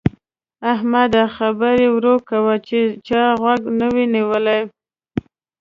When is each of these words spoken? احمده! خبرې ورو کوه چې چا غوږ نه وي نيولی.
احمده! 0.73 1.23
خبرې 1.37 1.87
ورو 1.95 2.15
کوه 2.29 2.55
چې 2.67 2.79
چا 3.07 3.23
غوږ 3.39 3.61
نه 3.79 3.87
وي 3.93 4.05
نيولی. 4.15 4.59